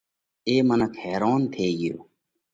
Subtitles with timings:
[0.47, 1.97] اي منک حيرونَ ٿي ڳيو